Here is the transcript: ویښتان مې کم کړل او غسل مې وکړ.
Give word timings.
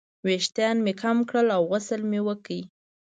ویښتان 0.25 0.75
مې 0.85 0.93
کم 1.01 1.17
کړل 1.29 1.47
او 1.57 1.61
غسل 1.71 2.01
مې 2.09 2.19
وکړ. 2.27 2.59